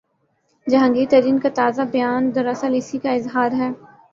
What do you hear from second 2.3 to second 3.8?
دراصل اسی کا اظہار ہے۔